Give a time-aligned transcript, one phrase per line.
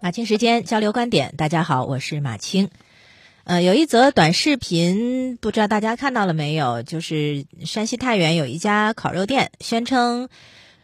[0.00, 2.70] 马青时间交流观点，大家好，我是马青。
[3.42, 6.84] 呃，有一则短视频，不知道大家看到了没有？
[6.84, 10.28] 就是山西太原有一家烤肉店，宣称，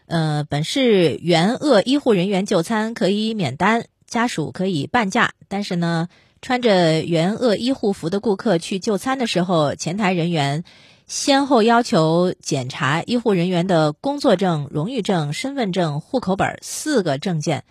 [0.06, 5.30] 呃，本市援鄂医护人员就餐可以免单，家属可以半价。
[5.46, 6.08] 但是呢，
[6.42, 10.64] 穿着援鄂医护服的顾客去就餐的时候，前台人员
[11.06, 17.62] 先后要求检查医护人员的工作证、荣誉证、身份证、户口本四个证件。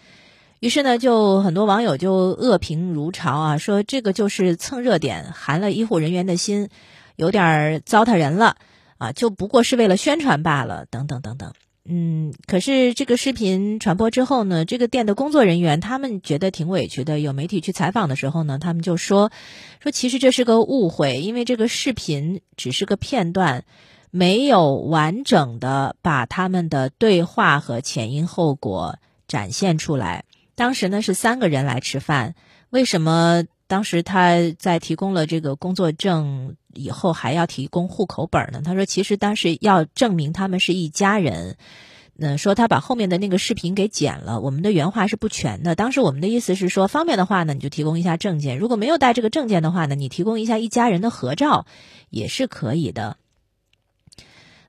[0.63, 6.69] 于是呢，就很多网友就恶评如潮啊，说这个就是蹭热点，寒了医护人员的心，
[7.17, 8.55] 有点糟蹋人了
[8.97, 11.51] 啊，就不过是为了宣传罢了，等等等等。
[11.83, 17.19] 嗯，可是这个视频传播之后呢，这个店的工作人员他们觉得挺委屈的。
[17.19, 19.33] 有媒体去采访的时候呢，他们就说
[19.81, 23.65] 说其实这是个误会，因为这个视频只是个片段，
[24.11, 28.95] 没有完整的把他们的对话和前因后果
[29.27, 30.23] 展现出来。
[30.55, 32.35] 当时呢是三个人来吃饭，
[32.69, 38.61] 为什么当时他在提供了这个工作证以后还要提供户口本呢？
[38.63, 41.57] 他说其实当时要证明他们是一家人。
[42.19, 45.73] 嗯，说他把后面的那个视频给剪了，我们的原话是不全的。
[45.73, 51.65] 当时我们的意思是说，方便的话呢，你就提供一下证件；如果没有带这个证件的话呢，你提供一下一家人的合照
[52.11, 53.17] 也是可以的。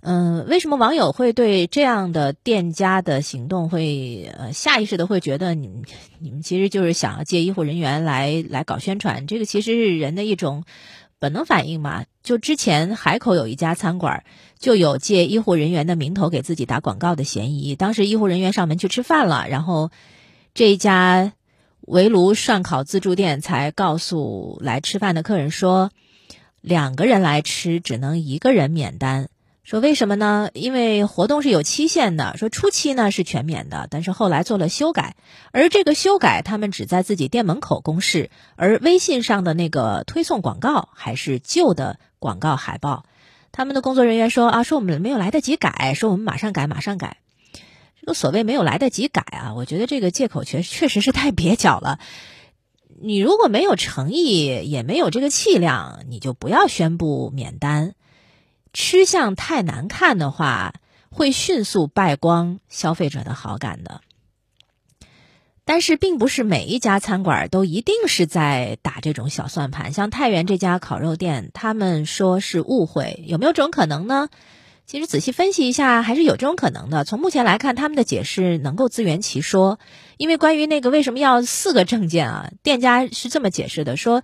[0.06, 5.70] 嗯，为什么网友会对这样的店家的行动会呃下意识的会觉得你
[6.18, 9.26] 你们其实就是想要借医护人员来来搞宣传？
[9.26, 10.64] 这个其实是人的一种
[11.18, 12.04] 本能反应嘛。
[12.22, 14.24] 就之前海口有一家餐馆
[14.58, 17.74] 就有借医护人员的名头给自己打广告的嫌疑。
[17.74, 19.90] 当时医护人员上门去吃饭了，然后
[20.52, 21.32] 这一家
[21.80, 25.90] 围炉涮烤自助店才告诉来吃饭的客人说，
[26.60, 29.30] 两个人来吃只能一个人免单。
[29.64, 30.50] 说为什么呢？
[30.52, 32.36] 因为活动是有期限的。
[32.36, 35.16] 说初期呢是全免的，但是后来做了修改，
[35.52, 43.06] 而这个修改他们只在自己店门口公示，而微信上的那个推送广告还是旧的广告海报。
[43.52, 47.16] 他们的工作人员说啊，说我们没有来得及改，说我们马上改，马上改。
[47.98, 52.00] 这个所谓没有来得及改啊，我觉得这个借口确确实是太蹩脚了。
[53.00, 57.94] 你如果没有诚意，也没有这个气量，你就不要宣布免单。
[58.74, 60.74] 吃相太难看的话，
[61.08, 64.00] 会迅速败光消费者的好感的。
[65.64, 69.94] 但是，并不是每一家餐馆都一定是在打这种小算盘。
[69.94, 74.28] 像太原这家烤肉店，他们说是误会，有没有这种可能呢？
[74.84, 77.04] 其实仔细分析一下，还是有这种可能的。
[77.04, 79.78] 从目前来看，他们的解释能够自圆其说。
[80.18, 84.22] 因为关于那个为什么要四个证件啊，店家是这么解释的：说。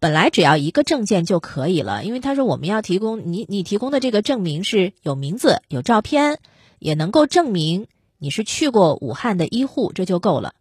[0.00, 6.38] 本来只要一个证件就可以了，因为他说我们要提供你你提供的这个证明是有名字、有照片，
[6.78, 7.86] 也能够证明
[8.18, 10.54] 你是去过武汉的医护，这就够了。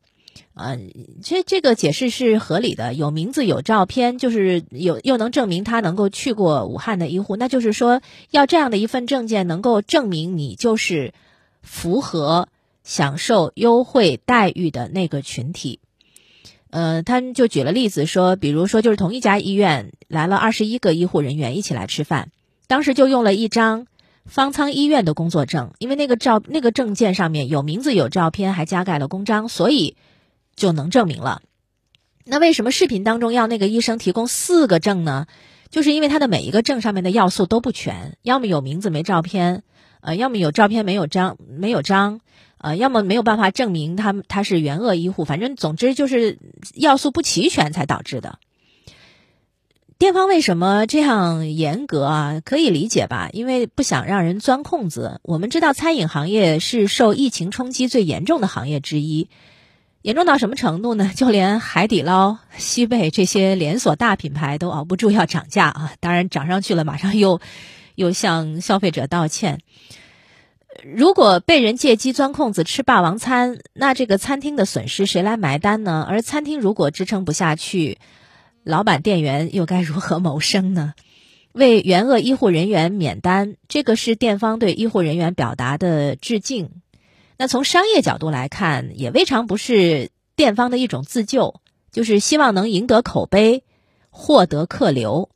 [0.53, 0.75] 啊，
[1.23, 11.13] 这这个解释是合理的，有名字、有照片，就是有又能证明他能够去过武汉的医护，那就是说要这样的一份证件能够证明你就是
[11.61, 12.47] 符合
[12.83, 15.79] 享受优惠待遇的那个群体。
[16.69, 22.29] 呃，他就举了例子说，比如说，就是同一家医院来了二十一个医护人员一起来吃饭，
[22.67, 23.87] 当时就用了一张
[24.25, 29.95] 方舱医院的工作证，因为那个照那个证件上面有名字有照片，还加盖了公章，所以
[30.55, 31.41] 就能证明了。
[32.25, 35.27] 那为什么视频当中要那个医生提供四个证呢？
[35.69, 39.63] 就是因为他的每一个证上面的要素都不全，要么有名字没照片，
[40.01, 42.19] 呃，要么有照片没有章没有章。
[42.57, 46.39] 呃，要么没有办法证明他他是援鄂医护，反正总之就是
[46.73, 48.39] 要素不齐全才导致的。
[49.99, 52.41] 店方为什么这样严格啊？
[52.45, 53.29] 可以理解吧？
[53.33, 55.19] 因为不想让人钻空子。
[55.23, 59.27] 我们知道餐饮行业是受疫情冲击最严重的行业之一，
[60.03, 61.11] 严重到什么程度呢？
[61.15, 65.93] 就连海底捞、西贝这些连锁大品牌都熬不住要涨价啊！
[65.99, 67.41] 当然涨上去了，马上又
[67.95, 69.61] 又向消费者道歉。
[70.83, 76.05] 如果被人借机钻空子吃霸王餐，那这个餐厅的损失谁来埋单呢？
[76.07, 77.97] 而餐厅如果支撑不下去，
[78.63, 80.93] 老板店员又该如何谋生呢？
[81.53, 86.69] 为援鄂医护人员免单，这个是店方对医护人员表达的致敬。
[87.37, 91.61] 那从商业角度来看，也未尝不是店方的一种自救，
[91.91, 93.63] 就是希望能赢得口碑，
[94.11, 95.29] 获得客流。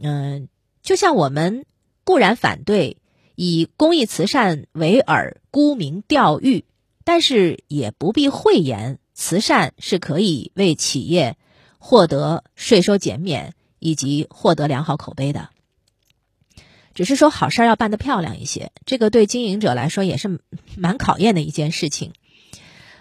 [0.00, 0.48] 嗯，
[0.82, 1.64] 就像我们
[2.04, 2.97] 固然反对。
[3.40, 6.64] 以公益慈善为饵沽名钓誉，
[7.04, 11.36] 但是也不必讳言，慈善是可以为企业
[11.78, 15.50] 获得税收减免以及获得良好口碑的。
[16.94, 20.40] 只是说好事儿要办得漂亮一些，这个对经营者来说也是
[20.76, 22.14] 蛮考验的一件事情。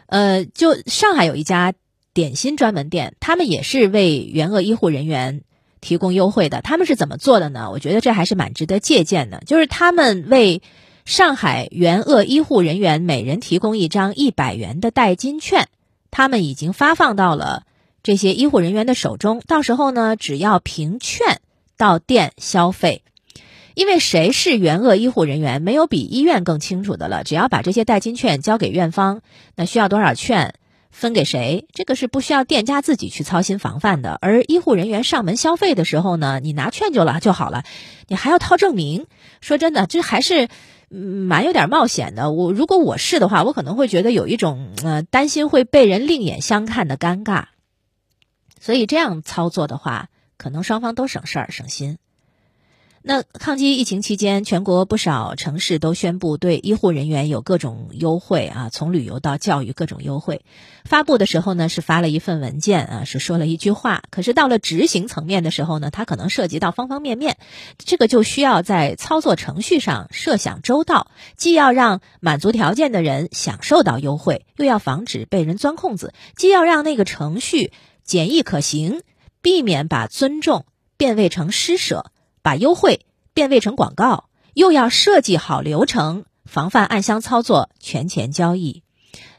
[0.05, 1.73] 呃，就上海有一家
[2.13, 5.41] 点心专门店，他们也是为援鄂医护人员
[5.81, 6.61] 提供优惠的。
[6.61, 7.69] 他们是怎么做的呢？
[7.71, 9.41] 我觉得这还是蛮值得借鉴的。
[9.45, 10.61] 就是他们为
[11.05, 15.67] 上海援鄂医护人员每人提供一张一百元的代金券，
[16.11, 17.63] 他们已经发放到了
[18.03, 19.41] 这些医护人员的手中。
[19.47, 21.39] 到时候呢，只要凭券
[21.77, 23.03] 到店消费。
[23.73, 27.23] 因为谁是援鄂医护人员，没有比医院更清楚的了。
[27.23, 29.21] 只要把这些代金券交给院方，
[29.55, 30.55] 那需要多少券
[30.97, 34.17] 分给谁，这个是不需要店家自己去操心防范的。
[34.19, 37.63] 而医护人员上门消费的时候呢，你拿券就了就好了，
[38.07, 39.05] 你还要掏证明。
[39.39, 40.47] 说真的，这还是
[40.89, 42.31] 蛮有点冒险的。
[42.31, 47.45] 我如果我是的话，我可能会觉得有一种呃担心会被人另眼相看的尴尬。
[48.59, 51.99] 所以这样操作的话，可能双方都省事儿省心。
[53.09, 60.41] 那抗击疫情期间，全国不少城市都宣布对医护人员有各种优惠啊，从旅游到教育各种优惠。
[60.83, 64.03] 发布的时候呢，是发了一份文件啊，是说了一句话。
[64.11, 67.37] 可是到了执行层面的时候呢，它可能涉及到方方面面，
[67.77, 77.71] 这个就需要在操作程序上设想周到，既要让满足条件的人享受到优惠，又要防止被人钻空子；既要让那个程序
[78.03, 78.99] 简易可行，
[79.41, 80.65] 避免把尊重
[80.97, 82.11] 变味成施舍。
[82.47, 83.01] 把优惠
[83.33, 88.83] 变味成广告，又要设计好流程，防范暗箱操作、权钱交易。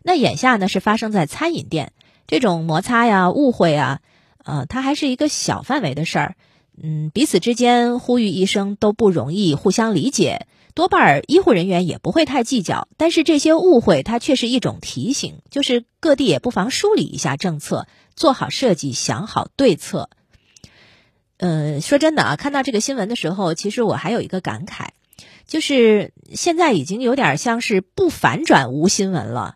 [0.02, 1.92] 那眼下呢是发生在餐饮店
[2.26, 4.00] 这种摩擦呀、误会啊，
[4.44, 6.36] 呃，它还是一个小范围的事儿。
[6.82, 12.88] 嗯，彼此之间呼吁一声都不容易，互相理解，多半儿医护人员也不会太计较。
[12.98, 20.10] 但是这些误会，它却是一种提醒，就是各地也不妨梳理一下政策，做好设计，想好对策。
[21.38, 24.88] 嗯，说真的啊，看到这个新闻的时候，其实我还有一个感慨，
[25.46, 29.54] 就是现在已经有点像是不反转无新闻了。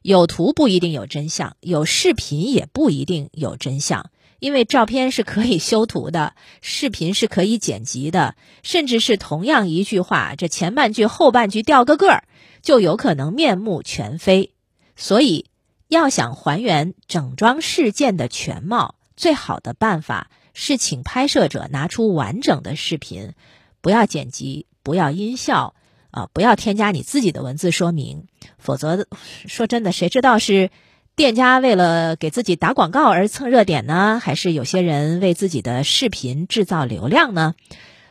[0.00, 12.24] 有图不一定有真相，有视频也不一定有真相，因为照片是可以修图的，视频是可以剪辑的，甚至是同样一句话，这前半句后半句掉个个儿，
[12.62, 14.52] 就有可能面目全非。
[14.94, 15.46] 所以，
[15.88, 20.30] 要想还原整桩事件的全貌，最好的办法。
[20.54, 23.34] 是请拍摄者拿出完整的视频，
[23.82, 25.74] 不要剪辑，不要音效，
[26.10, 29.06] 啊，不要添加你自己的文字说明，否则，
[29.46, 30.70] 说真的，谁知道是
[31.16, 37.54] 店家为了给自己打广告而蹭热点呢，还是有些人为自己的视频制造流量呢？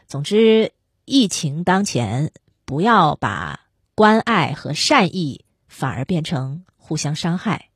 [0.05, 0.73] 总之，
[1.05, 2.31] 疫情当前，
[2.65, 3.61] 不要把
[3.95, 7.69] 关爱和善意反而变成互相伤害。